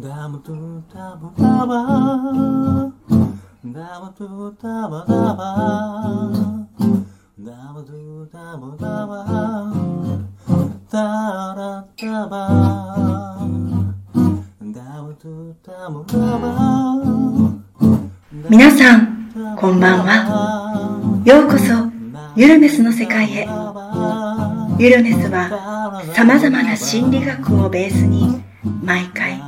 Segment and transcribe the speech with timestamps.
[0.00, 2.92] ダムトゥダムダバ。
[3.64, 6.30] ダムトゥダバダバ。
[7.40, 9.74] ダムトゥダムダバ。
[10.88, 11.02] ダ
[11.56, 13.40] ラダバ。
[14.62, 16.48] ダムトゥダムダバ。
[18.48, 21.22] 皆さん、こんばんは。
[21.24, 21.74] ようこそ、
[22.36, 23.48] ユルメスの世界へ。
[24.78, 28.40] ユルメスは、様々な心理学をベースに、
[28.84, 29.47] 毎回、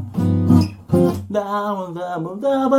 [1.31, 1.39] ダ
[1.73, 2.75] ブダブダブ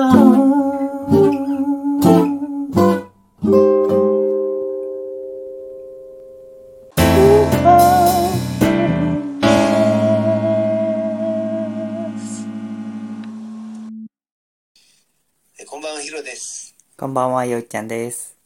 [15.58, 16.74] えこんばんは、ヒロです。
[16.98, 18.36] こんばんは、よいちゃんです。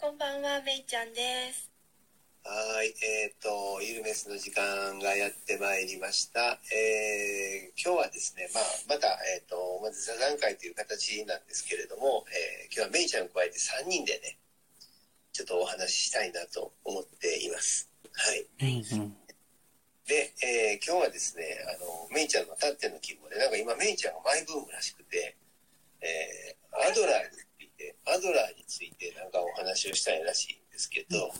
[0.00, 1.67] こんばんは、めいちゃんです。
[2.48, 6.56] はーい、えっ、と、ユルメスの時間がやってまいりました。
[6.72, 14.38] えー今日はですね、まあ、また、えっ、と、まず座談会という形なんですけれども、えー今日はメイちゃんを加えて3人でね、
[15.36, 17.90] ちょっとお話ししたいなと思っています。
[18.16, 18.46] はい。
[18.96, 19.12] うん
[20.08, 25.36] で、えー今日はですね、あの、メイちゃんのたっての希望で、なんか今メイちゃんがマイブームらしくて、
[26.00, 31.26] えーアドラーについて、アドラーについてなんかお話をしたいらしいんですけど、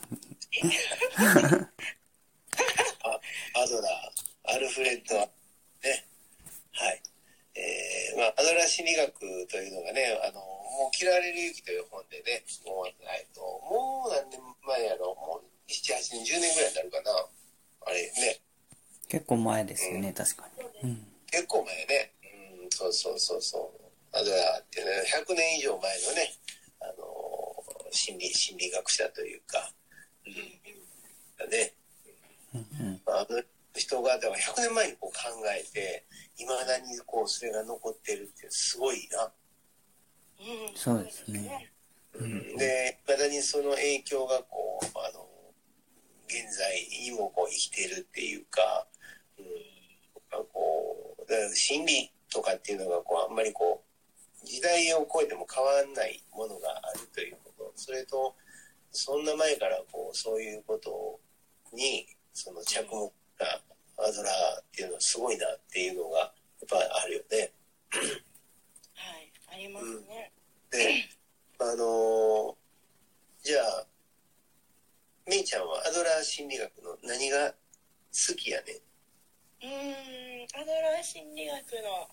[3.04, 3.20] あ
[3.54, 5.30] アドラー、アルフレッド、ね、
[6.72, 7.00] はい。
[7.54, 17.28] えーまあ、アドラー心理学というのがね、あの、もう嫌われる勇気という本でね、もう、えっと、もう何年前やろ、もう7、8年、10年ぐらいになるかな。
[17.86, 18.40] あれね、
[19.08, 20.48] 結構前ですよね、確か
[20.82, 20.90] に。
[20.90, 21.12] うん。
[21.30, 22.12] 結構前ね。
[22.62, 23.72] うん、そうそうそうそ
[24.12, 24.16] う。
[24.16, 26.47] アドラーってね、100年以上前のね、あのー
[28.08, 29.70] 心理、心理学者というか、
[30.24, 30.32] うん、
[31.36, 31.74] だね。
[32.54, 33.00] うんうん。
[33.04, 33.42] まあ、あの
[33.74, 35.20] 人が、だから100年前にこう考
[35.54, 36.06] えて、
[36.38, 39.30] いまだにこう、それが残ってるってすごいな。
[40.40, 41.70] うん、そうですね。
[42.14, 45.28] うん、で、いまだにその影響がこう、あの、
[46.26, 48.86] 現在にもこう生きてるっていうか、
[49.38, 49.44] うん、
[50.32, 53.82] なんかこう、だから心理とかっていうのがこう、あんまりこ
[54.42, 57.37] う、時代を超えても変わんないものがあるという。
[57.78, 58.34] それと、
[58.92, 61.20] そんな前からこう、そういうこと
[61.72, 63.60] に、その着目が
[63.96, 66.32] アドラーっていうのはすごいなっていうのが、やっ
[66.68, 67.52] ぱあるよね。
[68.94, 70.32] はい、ありますね。
[70.70, 71.08] で、
[71.58, 72.54] あのー
[73.42, 73.86] じゃあ、
[75.26, 78.76] めいちゃんはアドラー心理学の何が好きやねん？
[79.62, 82.08] うーん、アドラー心理学の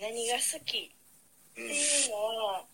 [0.00, 0.90] 何が好きっ
[1.54, 2.16] ていうの
[2.46, 2.64] は、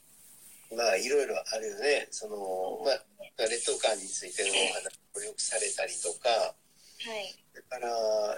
[0.72, 2.08] まあ、いろいろあるよね。
[2.10, 2.36] その、
[2.84, 3.04] まあ、
[3.48, 6.54] 劣等感についてのお話をよくされたりとか、は
[7.20, 7.88] い、それから、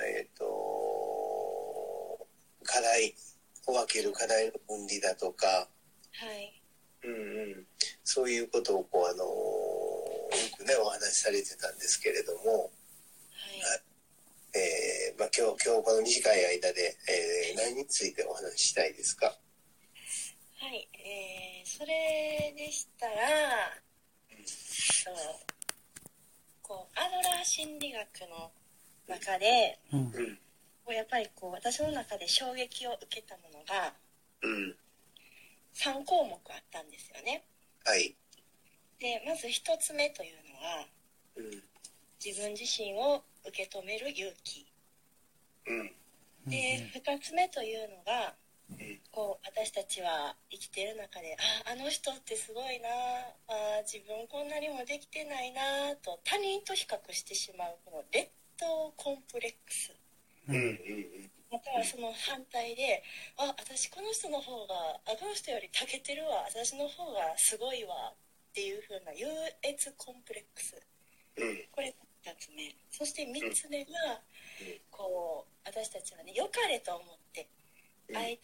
[0.07, 2.27] えっ、と、
[2.65, 3.15] 課題
[3.67, 5.69] を分ける課題の分離だとか、は
[6.35, 6.63] い、
[7.05, 7.15] うんう
[7.61, 7.67] ん、
[8.05, 9.31] そういうことをこう、あのよ
[10.57, 12.71] くね、お話しされてたんですけれども、
[13.31, 13.83] はい。
[14.59, 19.35] えーまあ、今日、今日この短い間で、えー何についてお話ししたいですか？
[20.66, 23.15] はい、えー、それでしたら、
[24.44, 25.15] そう
[26.60, 28.50] こう、アドラー心理学の
[29.06, 30.00] 中で、うん。
[30.00, 33.94] うん、こうやっぱりこう、私の中で衝撃を受けたものが
[34.43, 34.75] うん、
[35.72, 37.44] 3項目あったんですよね。
[37.84, 38.16] はい、
[38.98, 40.87] で、まず1つ目というのは、
[41.37, 41.62] うん、
[42.19, 44.66] 自分自身を受け止める勇気。
[45.69, 48.46] うん、で、2つ目というのが、うん
[49.13, 51.36] こう私たちは生きてる中で
[51.66, 52.89] ああの人ってすごいな
[53.48, 58.28] あ自分こんなにもできてないなと他人と比較してしまうこの劣
[58.59, 59.95] 等コンプレックス。
[60.48, 63.03] うん、うん、またはその反対で
[63.39, 69.27] あ私この人の方があこの人より長けてるわ私の方がすごいわっていう風な優
[69.62, 70.77] 越コンプレックス。
[71.39, 72.74] うん、これ2つ目。
[72.91, 74.21] そして3つ目が
[74.91, 77.26] こう私たちはね良かれと思って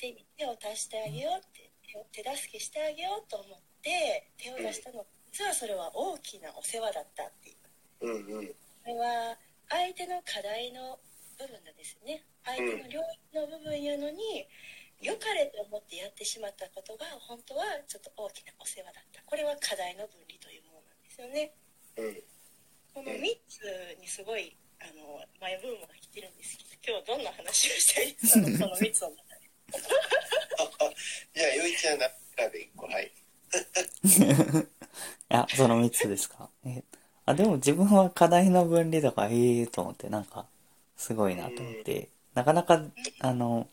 [0.02, 1.70] 相手に手を出してあげようって
[2.10, 5.06] 手助けしてあげようと思って手を出したの。
[5.30, 7.56] 実はそれは大きなお世話だったっていう。
[8.02, 8.54] うん、うん、こ
[8.86, 9.38] れは
[9.70, 10.98] 相手の課題の
[11.38, 12.26] 部分なんですね。
[12.44, 13.00] 相手の領
[13.30, 14.48] 域の部分やのに
[14.98, 19.22] 良かれと思ってやってってしまったことが本当はちょっと大きなお世話だった。
[19.22, 21.54] これは課題の分離というものなんですよね。
[21.96, 22.22] うん。
[22.94, 23.62] この3つ
[24.02, 28.50] にすごいあのマイブームが来てるんですけど今日どんな話をしたいですか？
[28.50, 29.31] その3つの中で
[31.34, 33.12] じゃあ、よいちゃん中で1個、はい。
[34.04, 34.68] い
[35.28, 36.48] や、その3つですか。
[36.64, 36.82] え
[37.24, 40.46] あ、でも自分は課題の分離とか、ええと思って、なんか、
[40.96, 42.82] すごいなと思って、なかなか、
[43.20, 43.68] あの、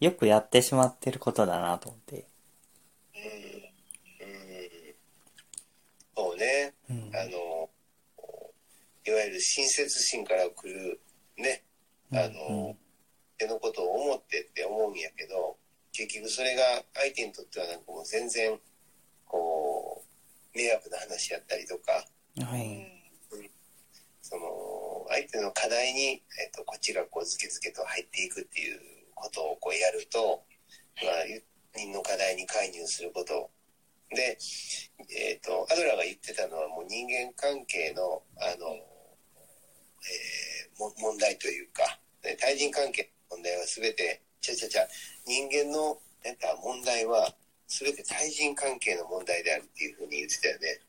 [0.00, 2.24] よくやってしまってることだなと思って。
[3.14, 4.94] うん。
[6.16, 6.74] そうね。
[6.90, 7.10] うん。
[7.16, 7.70] あの、
[9.06, 11.00] いわゆる親切心から来る、
[11.36, 11.62] ね、
[12.12, 12.76] あの、
[13.38, 15.56] 手のことを思ってって思うんやけど、
[15.92, 16.62] 結局それが
[16.94, 18.58] 相手にとってはなんかもう全然、
[19.26, 22.04] こう、迷惑な話やったりとか、
[22.36, 22.86] うんはい。
[24.22, 24.42] その、
[25.08, 28.80] 相手の課題に、えっと、こっちがこう、ずけずけと入っていくっていう
[29.14, 30.44] ことをこうやると、
[31.02, 31.14] まあ、
[31.72, 33.50] 他人の課題に介入すること。
[34.10, 34.38] で、
[35.16, 44.88] えっ、と、アドラーが言ってたのはもう人間関係の、あの、えーも問題というか、ね対人関係の問題は全て、ちゃちゃちゃ、
[45.26, 47.34] 人間の、なんか問題は
[47.68, 50.80] 全て対人関係の問題であるっていうふうに言ってたよね。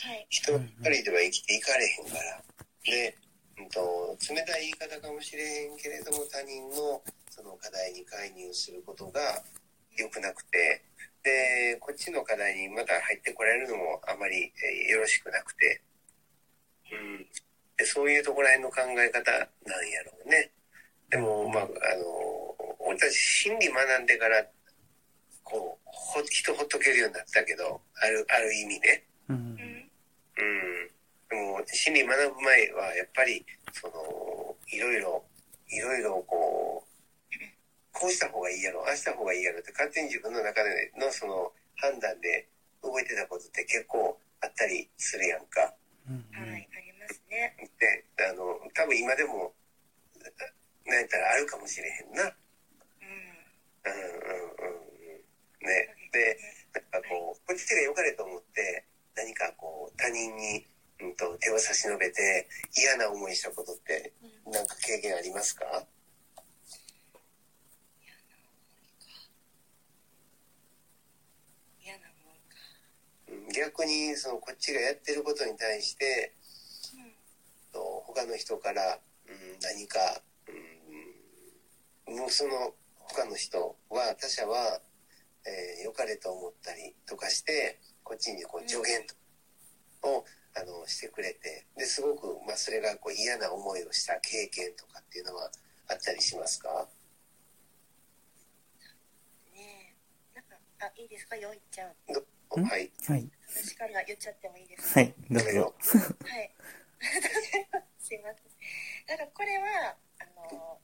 [0.00, 2.42] はい人一人では生きていかれへんから。
[2.84, 3.14] で、
[3.58, 9.42] うんと、冷たい言い方かもしれへんけれども、他人のその課題に介入することが
[9.96, 10.82] 良くなくて、
[11.22, 15.82] で、こっちの課題にまた入ってこられるのもあまり、えーよろしくなくて、
[16.92, 17.26] うん。
[17.76, 20.50] で、そういうところらへんの考え方なんやろうね。
[21.10, 24.46] でも、まあ、あの、俺たち心理学んでから、
[25.42, 29.04] こう、ほ人ほっとけるようになったけど、ある、ある意味ね。
[29.28, 29.42] うんうん。
[29.42, 30.90] うん。
[31.28, 35.24] でも、心理学ぶ前は、やっぱり、その、いろいろ、
[35.68, 36.90] いろいろこう、
[37.92, 42.48] こうした方がいいやろ、ああした方がいいやろって、勝手に自分の中でのその判断で
[42.82, 45.74] 動いてたことって結構あったりするやんか。
[46.08, 49.52] うんはいありますねで、あの、多分今でも、
[50.86, 52.22] なんやったらあるかもしれへんな。
[52.22, 55.14] うんうんうんうんう
[55.64, 55.66] ん。
[55.66, 55.94] ね。
[56.12, 56.38] で、
[56.72, 58.84] なんかこう、こっちが良かれと思って、
[59.14, 60.66] 何かこう、他人に、
[61.00, 64.12] うんと、手を差し伸べて、嫌な思いしたことって、
[64.44, 65.86] うんなんか経験ありますか
[73.28, 76.32] うん逆に、その、こっちがやってることに対して、
[76.94, 77.12] うん
[77.72, 78.98] と他の人から、
[79.28, 80.20] うん、何か、
[82.28, 84.80] その他の人は、他者は、
[85.46, 89.06] えー良かれと思ったりとかして、こっちにこう助言
[90.02, 90.24] とを、
[90.54, 95.50] あの、してくれて、で、すごく、まあ、それがこう嫌な思いをした経験とかっていうのは
[95.88, 96.88] あったりしますか？
[99.54, 99.96] ね
[100.34, 101.36] えなんかあいいですか？
[101.36, 101.92] よいちゃんん？
[102.64, 102.90] はい。
[103.08, 103.30] はい。
[103.48, 105.00] 私から言っちゃってもいいですか？
[105.00, 105.14] はい。
[105.30, 105.74] どうぞ。
[106.24, 106.54] はい。
[107.98, 109.18] すいません。
[109.18, 109.96] なんかこれは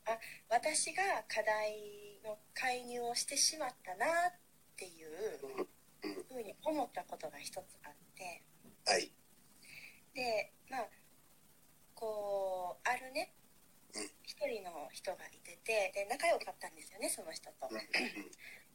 [0.07, 0.19] あ
[0.49, 4.33] 私が課題の介入をしてしまったなっ
[4.77, 5.67] ていう
[6.29, 8.43] ふうに思ったことが一つあって
[8.87, 9.11] はい。
[10.15, 10.87] でまあ
[11.95, 13.33] こうあるね
[13.95, 17.69] うん一人の人がいててで仲良かったんですよねその人と。
[17.71, 17.79] うん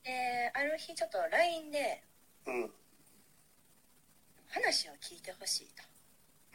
[0.04, 2.04] である日ちょっと LINE で
[2.48, 2.72] うん。
[4.48, 5.84] 話を聞いてほしいと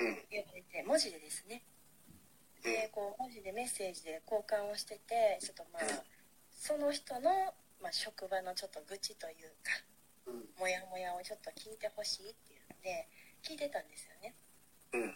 [0.00, 0.18] うん。
[0.30, 1.62] 言われて文字でですね
[2.66, 5.82] でこう文字でメッセージで交換をしててちょっとまあ
[6.50, 7.30] その人の、
[7.80, 9.70] まあ、職場のちょっと愚痴というか
[10.26, 10.42] うん。
[10.58, 13.06] モヤモヤをちょっと聞いてほしいっていうんで
[13.46, 14.35] 聞いてたんですよね
[14.94, 15.14] うん。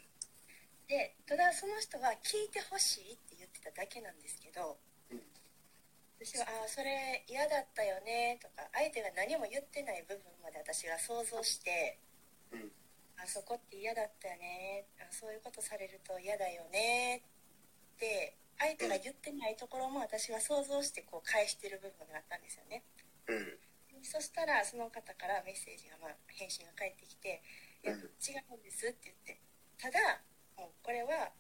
[0.87, 4.79] でただその人は聞いてほしいって言ってただけなんですけど
[5.11, 5.21] うん
[6.23, 11.99] 私は「ああそれ嫌だったよね」とか相手が何も言ってない部分まで私が想像して
[12.53, 12.71] うん。
[13.19, 17.30] 「あそこって嫌だったよねあそういうことされると嫌だよね」っ
[18.01, 22.83] て相手が言ってないところも私が想像してこう返してる部分があったんですよね
[23.29, 23.61] うん。
[24.03, 27.43] そしたらその方からメッセージが、まあ、返信が返ってきて
[27.85, 29.37] 「いやうん違うんです」って言って
[29.77, 30.25] ただ
[30.57, 31.33] もうこれは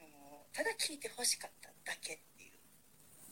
[0.00, 2.52] もうただ聞いてほしかっただけっていう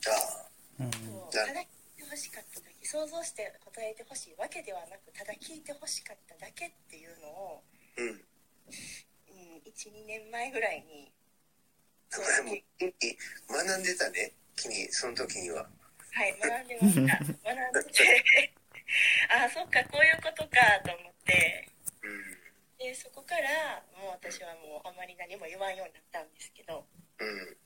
[0.09, 0.49] ああ。
[0.79, 1.67] うんそうただ聞い
[1.97, 7.63] てほしかっただけ想像して答えてほしいわけではなくただ聞いてほしかっただけっていうのを、
[7.97, 8.07] うん。
[8.07, 11.11] うん、12年前ぐらいに
[12.15, 12.61] お前も、
[13.49, 14.33] 学んでたね。
[14.55, 15.67] 君、その時には。
[16.17, 18.53] はい学んでました学んでて
[19.29, 21.69] ああそっかこういうことかと思って
[22.01, 22.37] うん。
[22.79, 26.87] でそこからもう私はもうあまり何も言わんようになったんですけど、
[27.19, 27.29] うん。
[27.29, 27.57] うん、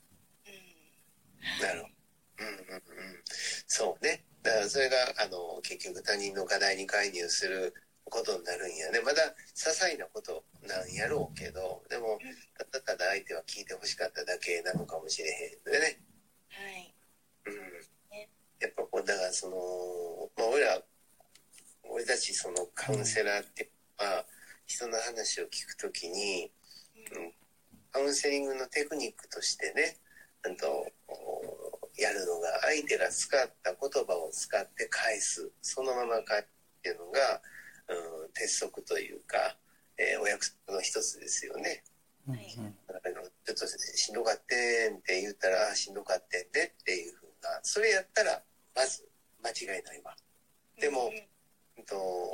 [1.62, 1.94] なるほど。
[2.40, 3.24] うんうんうん。
[3.68, 4.26] そうね。
[4.44, 7.74] あだからそれがあの結局他人の課題に介入する
[8.12, 8.92] ことになるんや。
[8.92, 9.24] ねまだ
[9.56, 12.20] 些細なことなんやろうけどでも
[12.60, 16.04] ただただ相手は聞いてほしかっただけなのかもしれへんでね、
[16.52, 16.94] はい。
[17.48, 17.56] うん。
[18.12, 19.56] ね、やっぱこうだからその、
[20.38, 20.82] まあ、俺ら
[21.90, 24.26] 俺たちそのカウンセラーってまあ
[24.68, 26.52] 人の話を聞くときに
[27.16, 27.34] うん。
[27.92, 29.98] カウンセリングのテクニックとしてね
[30.44, 30.86] うんと
[31.98, 36.48] やるのが相手が使った言葉を使って返すそのまま返す
[36.82, 37.42] っていうのが、
[37.92, 39.58] うん、鉄則というか、
[39.98, 41.84] えーお約束の一つですよね。
[42.28, 42.46] うんはい
[42.88, 48.42] あのちょっとしんどかってんって言ったら、あしんどかってんねっていうふうな、それやったら、
[48.76, 49.08] まず
[49.44, 50.16] 間違いないわ。
[50.80, 51.14] でもうん
[51.78, 52.32] うんと、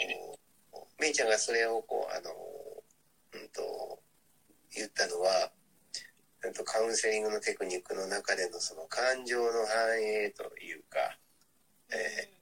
[1.00, 2.32] めいちゃんがそれをこう、あの、
[3.34, 4.00] うんと、
[4.74, 5.52] 言ったのは、
[6.44, 11.18] うんとカウンセリングのテクニックの中でのその感情の反映というか、
[11.90, 12.37] えーうん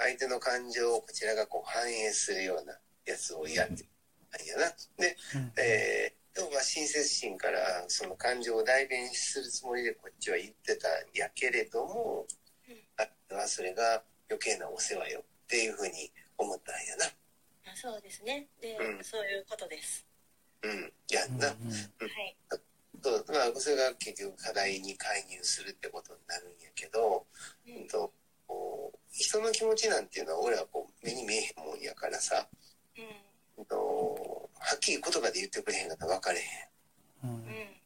[0.00, 2.72] 相手の感情をこちらがこう反映するような
[3.04, 3.84] やつをやって
[4.32, 4.72] たんやな。
[4.96, 12.26] で、うんえー、要は親切心からその感情を代弁するつもりでこっちは言ってたんやけれども、
[12.68, 17.06] うんあとはそれが余計なお世話よっていうふうに思ったんやな。
[17.06, 18.48] あそうですね。
[18.60, 20.06] で、うんそういうことです。
[20.62, 21.46] うん、やんな。
[21.48, 22.36] はい。
[23.02, 27.26] そうまあ、それが結局課題に介入するってことになるんやけど、
[27.66, 28.12] ううんんと
[29.12, 32.46] 人の気持ちなんていうのは俺はこう目に見えへんもんやからさ、
[32.96, 33.04] うん。
[33.58, 37.30] うんとはっきり言葉で言ってくれへんかったら分かれへん。
[37.30, 37.34] うん。
[37.34, 37.80] うん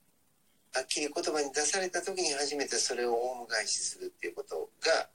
[0.75, 5.09] はっきり言葉に出された時に初めてそれをオウム返しするっていうことが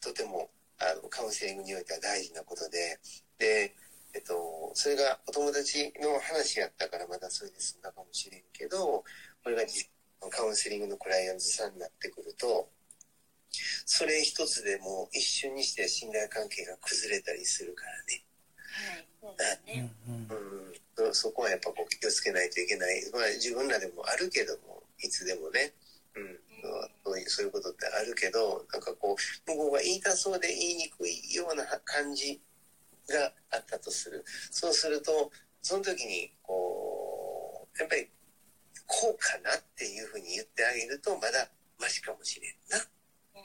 [0.00, 0.48] とても
[0.80, 2.98] あのカウンセリングにおいては大事なことで。
[3.38, 3.74] で、
[4.14, 9.04] えっと、それがお友達の話やったからまだそれで済んだかもしれんけど
[9.44, 9.90] これが実
[10.30, 12.70] カウンセリングのクライアントさんになってくると
[13.86, 18.24] それ一つでもう一瞬にして信頼関係が崩れたりするからね。
[18.68, 19.08] はい。
[19.20, 19.92] そうですね。
[20.06, 25.72] うんうん、そそこはやっぱこう気をつけないといけない、まあ、自分らでもあるけどもいつでもね、
[26.14, 26.38] うん、
[27.04, 32.40] そういうそういうことってあるけどなんかこう向こうが言いたそうで言いにくいような感じ
[33.08, 35.30] があったとするそうすると
[35.62, 38.08] その時にこうやっぱり
[38.86, 41.48] こうかなっていうふうに言ってあげるとまだ
[41.80, 42.84] マシかもしれんな。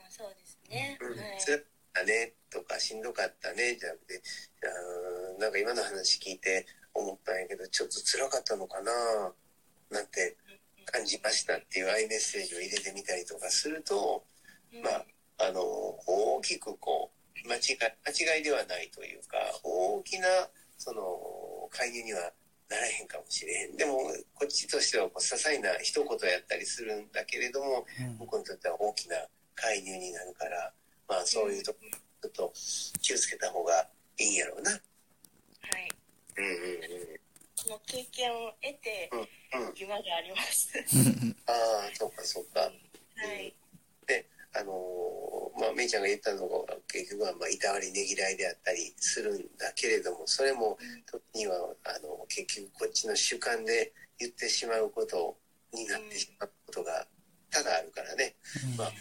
[0.05, 0.97] うん、そうですね。
[1.01, 1.39] うんはい。
[1.45, 4.21] 辛かったねとかしんどかったねじゃなくて
[4.63, 8.91] あーなんか今の話聞いて思ったんやけどちょっと辛かったのかな
[9.91, 10.35] なんて
[10.85, 14.23] 感じましたっていうアイメッセージを入れてみたりとかすると
[14.73, 15.05] うんまあ
[15.39, 17.11] あの大きくこ
[17.45, 20.27] う間違い間違いではないというか大きな
[20.77, 22.31] その介入には
[22.69, 23.97] ならへんかもしれへんでも
[24.33, 27.85] こっちとしてはこう些細な一言やったりするんだけれども
[28.19, 29.17] 向こうにとっては大きな
[29.55, 30.73] 介入になるから、
[31.07, 31.79] まあそういうとこ
[32.21, 32.53] ちょっと
[33.01, 34.71] 気をつけた方がいいんやろうな。
[34.71, 34.81] はい。
[36.37, 36.53] うんうん
[37.55, 39.19] その経験を得て、うん。
[39.19, 39.73] うんうん。
[39.77, 40.73] 今があります。
[41.47, 42.59] ああ、そうかそうか。
[42.61, 42.69] は
[43.39, 43.53] い。
[44.55, 50.77] あのーまあ、めいちゃんが言ったのが結局はまあいたわりねぎらいであったりするんだけれどもそれも
[51.33, 51.55] 時には
[51.85, 55.37] あの結局こっちの主観で言ってしまうこと
[55.73, 57.05] になってしまうことが
[57.49, 58.35] 多々あるからね。
[58.77, 58.91] まあ、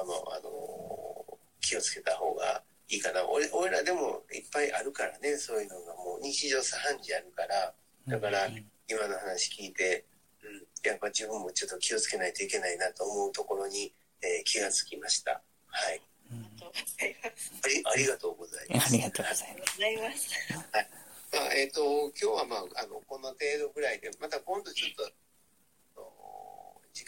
[0.00, 3.26] あの、あの、気をつけた方がいいかな。
[3.28, 7.74] 俺、俺らでもいっぱいあるからね、そういうのがもう日常茶飯事あるから、
[8.06, 8.46] だから
[8.88, 10.06] 今の話聞いて、
[10.42, 15.42] うん、やっぱ自分もちょっと気をつけないといけないなと思うところに、えー気がつきました。
[15.66, 16.00] はい。
[16.30, 17.74] ありがとうございます。
[17.74, 18.94] あ りありがとうございます。
[18.94, 20.28] ありがとうございありがとうございます。
[21.30, 25.12] まあ、えっ、と、今日はまあ、あの、この程度ぐらいで、また今度ちょっと、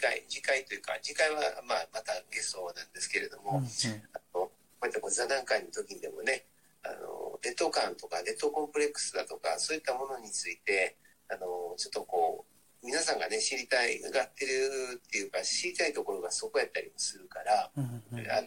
[0.00, 3.88] 回、次回というか、次回はまあ、またゲストなんですけれども、ます。
[4.12, 4.52] あのこ
[4.84, 6.46] ういったこう座談会の時にでもね、
[6.82, 10.96] あの、劣等感とか劣等コンプレックスだとか、そういったものについて、
[11.28, 12.46] あの、ちょっとこ
[12.82, 18.42] う、皆さんがね、知りたいがってるっていうか、知りたいところがそこやったりもするから、うんうんあ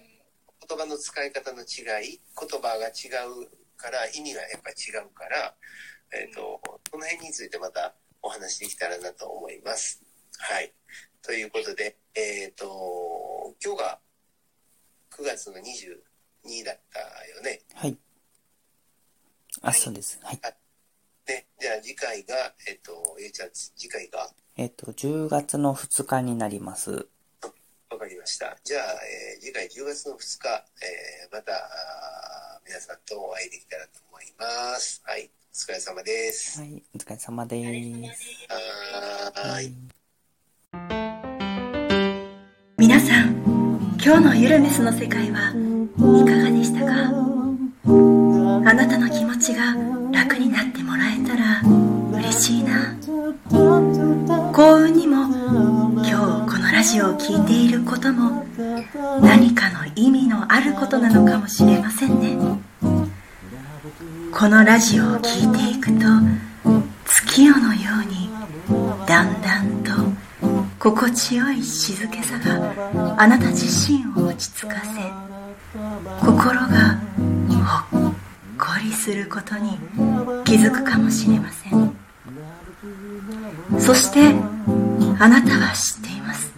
[0.65, 5.53] 言葉の使い方の違い、言葉が違うから、意味がやっぱり違うから、
[6.13, 10.01] えっ、と、この辺についてまたお話できたらなと思います。
[10.37, 10.73] はい。
[11.23, 13.99] ということで、えっ、と、今日が
[15.17, 17.61] 9月の22だったよね。
[17.73, 17.97] はい。
[19.61, 20.19] あ、そうです。
[20.21, 20.39] はい。
[21.25, 27.07] ね、じゃあ次回が、えっ、と、ゆうちゃん、次回が、えっと、10月の2日になります。
[27.89, 28.57] わかりました。
[28.65, 31.53] じゃあ、えー次回10月の2日、えーまた、
[32.65, 35.01] 皆さんとお会いできたらと思います。
[35.05, 35.31] はい。
[35.51, 36.59] お疲れ様です。
[36.59, 36.83] はい。
[36.93, 38.27] お疲れ様です。
[38.49, 40.02] はーい。
[42.83, 43.29] 皆さん
[44.03, 45.53] 今日のゆるめすの世界はい
[46.25, 46.91] かがでしたか？
[48.69, 49.73] あなたの気持ちが
[50.11, 51.61] 楽になってもらえたら
[52.19, 52.93] 嬉しいな。
[54.51, 55.23] 幸運にも
[55.95, 56.13] 今日
[56.45, 58.43] このラジオを聴いていることも
[59.21, 62.37] 何かの意味のあることなのかもしれませんね。
[64.33, 66.05] このラジオを聴いていくと
[67.05, 68.22] 月夜のように
[70.83, 74.89] 心地よい静けさがあなた自身を落ち着かせ
[76.19, 76.99] 心が
[77.89, 78.13] ほっ
[78.57, 79.77] こりすることに
[80.43, 81.95] 気づくかもしれません。
[83.79, 84.35] そして
[85.19, 86.51] あなたは知っています。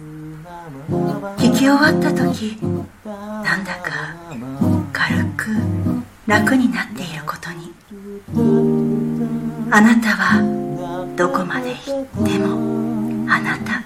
[1.38, 2.58] 聞き終わった時
[3.04, 4.16] なんだか
[4.92, 5.50] 軽く
[6.26, 7.72] 楽になっていることに。
[9.70, 13.85] あなたはどこまで行ってもあなた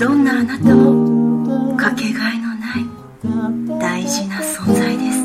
[0.00, 2.86] どんなあなたもかけがえのない
[3.78, 5.20] 大事な存在です。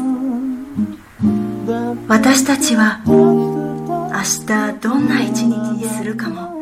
[2.09, 6.53] 私たちは明日どんな一日にするかも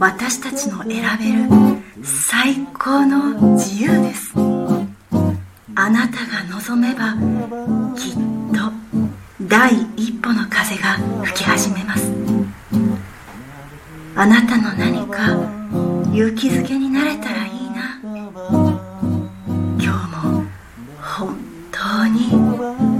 [0.00, 1.48] 私たちの選べる
[2.02, 4.32] 最高の自由です。
[5.76, 7.14] あなたが望めば
[7.96, 8.14] きっ
[8.52, 8.72] と
[9.42, 12.12] 第一歩の風が吹き始めます。
[14.16, 15.55] あなたの何か
[16.16, 18.00] 勇気づけになれたらいいな。
[18.02, 18.32] 今
[19.78, 19.88] 日
[20.26, 20.46] も
[20.98, 21.36] 本
[21.70, 22.34] 当に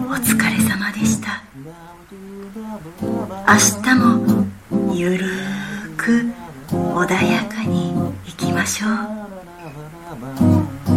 [0.06, 1.42] お疲れ様でした。
[3.00, 4.44] 明日も
[4.92, 6.26] ゆるーく
[6.70, 7.94] 穏やかに
[8.26, 8.88] いきましょ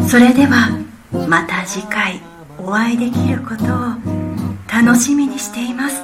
[0.03, 0.09] う。
[0.09, 0.77] それでは
[1.29, 2.19] また次回
[2.57, 3.67] お会いできることを
[4.69, 6.03] 楽しみにしています。